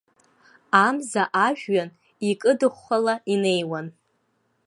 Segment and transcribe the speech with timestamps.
[0.85, 1.89] Амза ажәҩан
[2.29, 3.87] икыдыхәхәала инеиуан.